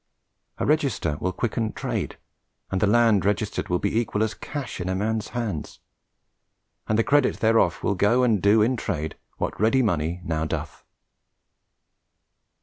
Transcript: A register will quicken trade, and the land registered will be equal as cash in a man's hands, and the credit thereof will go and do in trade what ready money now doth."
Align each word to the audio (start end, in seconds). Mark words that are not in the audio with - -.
A 0.57 0.65
register 0.65 1.15
will 1.21 1.31
quicken 1.31 1.73
trade, 1.73 2.17
and 2.71 2.81
the 2.81 2.87
land 2.87 3.23
registered 3.23 3.69
will 3.69 3.77
be 3.77 3.99
equal 3.99 4.23
as 4.23 4.33
cash 4.33 4.81
in 4.81 4.89
a 4.89 4.95
man's 4.95 5.27
hands, 5.37 5.79
and 6.87 6.97
the 6.97 7.03
credit 7.03 7.39
thereof 7.39 7.83
will 7.83 7.93
go 7.93 8.23
and 8.23 8.41
do 8.41 8.63
in 8.63 8.75
trade 8.77 9.13
what 9.37 9.61
ready 9.61 9.83
money 9.83 10.19
now 10.23 10.43
doth." 10.43 10.83